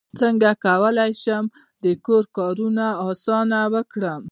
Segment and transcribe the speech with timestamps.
[0.19, 1.43] څنګه کولی شم
[1.83, 3.59] د کور کارونه اسانه
[3.93, 4.19] کړم